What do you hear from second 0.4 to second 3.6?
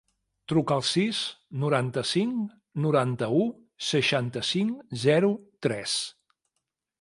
Truca al sis, noranta-cinc, noranta-u,